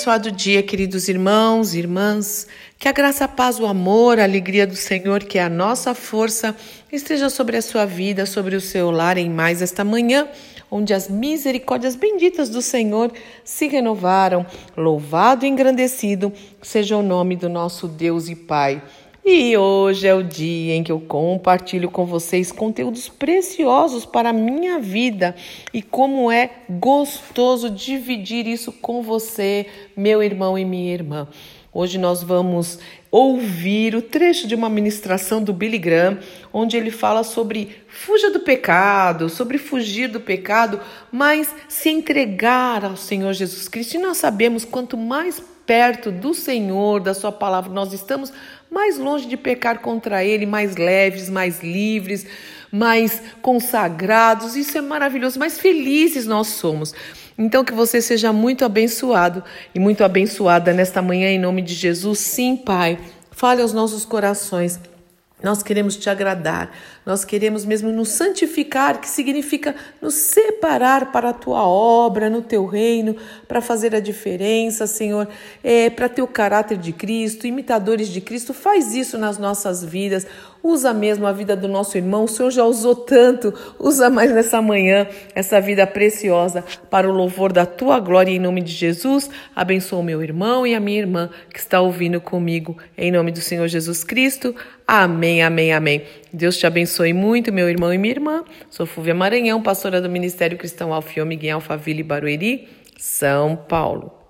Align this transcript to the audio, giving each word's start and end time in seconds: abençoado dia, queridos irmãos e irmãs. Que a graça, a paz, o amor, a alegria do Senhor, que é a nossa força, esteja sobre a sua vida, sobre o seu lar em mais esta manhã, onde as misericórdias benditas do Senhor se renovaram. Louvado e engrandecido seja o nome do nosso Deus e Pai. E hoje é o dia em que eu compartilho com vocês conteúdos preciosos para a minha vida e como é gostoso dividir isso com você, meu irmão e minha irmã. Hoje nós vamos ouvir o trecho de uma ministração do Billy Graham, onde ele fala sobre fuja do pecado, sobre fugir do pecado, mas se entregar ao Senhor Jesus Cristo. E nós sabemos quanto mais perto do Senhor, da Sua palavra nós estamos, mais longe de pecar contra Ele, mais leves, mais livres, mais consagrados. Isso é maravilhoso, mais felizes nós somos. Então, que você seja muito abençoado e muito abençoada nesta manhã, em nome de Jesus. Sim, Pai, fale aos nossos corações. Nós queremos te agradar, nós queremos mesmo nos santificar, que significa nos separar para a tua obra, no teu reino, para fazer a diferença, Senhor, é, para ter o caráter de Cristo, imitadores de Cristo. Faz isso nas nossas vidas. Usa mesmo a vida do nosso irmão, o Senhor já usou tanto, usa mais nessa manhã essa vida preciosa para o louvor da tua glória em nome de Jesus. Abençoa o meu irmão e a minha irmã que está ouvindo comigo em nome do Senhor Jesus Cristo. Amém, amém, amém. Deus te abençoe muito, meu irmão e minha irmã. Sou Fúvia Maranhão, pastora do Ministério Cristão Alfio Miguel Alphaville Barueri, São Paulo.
abençoado 0.00 0.32
dia, 0.32 0.62
queridos 0.62 1.10
irmãos 1.10 1.74
e 1.74 1.78
irmãs. 1.78 2.46
Que 2.78 2.88
a 2.88 2.92
graça, 2.92 3.26
a 3.26 3.28
paz, 3.28 3.60
o 3.60 3.66
amor, 3.66 4.18
a 4.18 4.22
alegria 4.24 4.66
do 4.66 4.74
Senhor, 4.74 5.22
que 5.24 5.38
é 5.38 5.42
a 5.42 5.48
nossa 5.50 5.92
força, 5.94 6.56
esteja 6.90 7.28
sobre 7.28 7.58
a 7.58 7.62
sua 7.62 7.84
vida, 7.84 8.24
sobre 8.24 8.56
o 8.56 8.62
seu 8.62 8.90
lar 8.90 9.18
em 9.18 9.28
mais 9.28 9.60
esta 9.60 9.84
manhã, 9.84 10.26
onde 10.70 10.94
as 10.94 11.10
misericórdias 11.10 11.96
benditas 11.96 12.48
do 12.48 12.62
Senhor 12.62 13.12
se 13.44 13.68
renovaram. 13.68 14.46
Louvado 14.74 15.44
e 15.44 15.48
engrandecido 15.50 16.32
seja 16.62 16.96
o 16.96 17.02
nome 17.02 17.36
do 17.36 17.50
nosso 17.50 17.86
Deus 17.86 18.30
e 18.30 18.34
Pai. 18.34 18.82
E 19.24 19.54
hoje 19.54 20.06
é 20.06 20.14
o 20.14 20.22
dia 20.22 20.74
em 20.74 20.82
que 20.82 20.90
eu 20.90 20.98
compartilho 20.98 21.90
com 21.90 22.06
vocês 22.06 22.50
conteúdos 22.50 23.06
preciosos 23.08 24.06
para 24.06 24.30
a 24.30 24.32
minha 24.32 24.78
vida 24.78 25.36
e 25.74 25.82
como 25.82 26.32
é 26.32 26.50
gostoso 26.70 27.68
dividir 27.68 28.46
isso 28.46 28.72
com 28.72 29.02
você, 29.02 29.66
meu 29.94 30.22
irmão 30.22 30.58
e 30.58 30.64
minha 30.64 30.92
irmã. 30.94 31.28
Hoje 31.72 31.98
nós 31.98 32.22
vamos 32.22 32.78
ouvir 33.10 33.94
o 33.96 34.02
trecho 34.02 34.46
de 34.46 34.54
uma 34.54 34.68
ministração 34.68 35.42
do 35.42 35.52
Billy 35.52 35.78
Graham, 35.78 36.18
onde 36.52 36.76
ele 36.76 36.90
fala 36.90 37.24
sobre 37.24 37.76
fuja 37.88 38.30
do 38.30 38.40
pecado, 38.40 39.28
sobre 39.28 39.58
fugir 39.58 40.08
do 40.08 40.20
pecado, 40.20 40.80
mas 41.10 41.52
se 41.68 41.90
entregar 41.90 42.84
ao 42.84 42.96
Senhor 42.96 43.32
Jesus 43.32 43.66
Cristo. 43.68 43.94
E 43.94 43.98
nós 43.98 44.18
sabemos 44.18 44.64
quanto 44.64 44.96
mais 44.96 45.42
perto 45.66 46.10
do 46.10 46.34
Senhor, 46.34 47.00
da 47.00 47.14
Sua 47.14 47.32
palavra 47.32 47.72
nós 47.72 47.92
estamos, 47.92 48.32
mais 48.70 48.98
longe 48.98 49.26
de 49.26 49.36
pecar 49.36 49.80
contra 49.80 50.24
Ele, 50.24 50.46
mais 50.46 50.76
leves, 50.76 51.28
mais 51.28 51.62
livres, 51.62 52.26
mais 52.70 53.22
consagrados. 53.42 54.56
Isso 54.56 54.78
é 54.78 54.80
maravilhoso, 54.80 55.38
mais 55.38 55.58
felizes 55.58 56.26
nós 56.26 56.48
somos. 56.48 56.94
Então, 57.42 57.64
que 57.64 57.72
você 57.72 58.02
seja 58.02 58.34
muito 58.34 58.66
abençoado 58.66 59.42
e 59.74 59.80
muito 59.80 60.04
abençoada 60.04 60.74
nesta 60.74 61.00
manhã, 61.00 61.30
em 61.30 61.38
nome 61.38 61.62
de 61.62 61.72
Jesus. 61.72 62.18
Sim, 62.18 62.54
Pai, 62.54 62.98
fale 63.40 63.62
aos 63.62 63.72
nossos 63.72 64.04
corações. 64.04 64.78
Nós 65.42 65.62
queremos 65.62 65.96
te 65.96 66.10
agradar, 66.10 66.70
nós 67.04 67.24
queremos 67.24 67.64
mesmo 67.64 67.90
nos 67.90 68.10
santificar, 68.10 69.00
que 69.00 69.08
significa 69.08 69.74
nos 70.00 70.14
separar 70.14 71.10
para 71.12 71.30
a 71.30 71.32
tua 71.32 71.66
obra, 71.66 72.28
no 72.28 72.42
teu 72.42 72.66
reino, 72.66 73.16
para 73.48 73.60
fazer 73.60 73.94
a 73.94 74.00
diferença, 74.00 74.86
Senhor, 74.86 75.28
é, 75.64 75.88
para 75.88 76.08
ter 76.08 76.22
o 76.22 76.26
caráter 76.26 76.76
de 76.76 76.92
Cristo, 76.92 77.46
imitadores 77.46 78.08
de 78.08 78.20
Cristo. 78.20 78.52
Faz 78.52 78.94
isso 78.94 79.16
nas 79.16 79.38
nossas 79.38 79.84
vidas. 79.84 80.26
Usa 80.62 80.92
mesmo 80.92 81.26
a 81.26 81.32
vida 81.32 81.56
do 81.56 81.66
nosso 81.66 81.96
irmão, 81.96 82.24
o 82.24 82.28
Senhor 82.28 82.50
já 82.50 82.64
usou 82.64 82.94
tanto, 82.94 83.54
usa 83.78 84.10
mais 84.10 84.30
nessa 84.30 84.60
manhã 84.60 85.06
essa 85.34 85.58
vida 85.58 85.86
preciosa 85.86 86.62
para 86.90 87.08
o 87.08 87.12
louvor 87.12 87.50
da 87.50 87.64
tua 87.64 87.98
glória 87.98 88.30
em 88.30 88.38
nome 88.38 88.60
de 88.60 88.72
Jesus. 88.72 89.30
Abençoa 89.56 90.00
o 90.00 90.02
meu 90.02 90.22
irmão 90.22 90.66
e 90.66 90.74
a 90.74 90.80
minha 90.80 90.98
irmã 90.98 91.30
que 91.50 91.58
está 91.58 91.80
ouvindo 91.80 92.20
comigo 92.20 92.76
em 92.96 93.10
nome 93.10 93.32
do 93.32 93.40
Senhor 93.40 93.66
Jesus 93.68 94.04
Cristo. 94.04 94.54
Amém, 94.86 95.29
amém, 95.38 95.72
amém. 95.72 96.02
Deus 96.32 96.56
te 96.56 96.66
abençoe 96.66 97.12
muito, 97.12 97.52
meu 97.52 97.68
irmão 97.68 97.92
e 97.92 97.98
minha 97.98 98.12
irmã. 98.12 98.44
Sou 98.70 98.86
Fúvia 98.86 99.14
Maranhão, 99.14 99.62
pastora 99.62 100.00
do 100.00 100.08
Ministério 100.08 100.58
Cristão 100.58 100.92
Alfio 100.92 101.26
Miguel 101.26 101.56
Alphaville 101.56 102.02
Barueri, 102.02 102.68
São 102.98 103.54
Paulo. 103.54 104.10